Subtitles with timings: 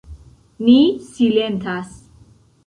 [0.67, 0.77] Ni
[1.09, 1.93] silentas.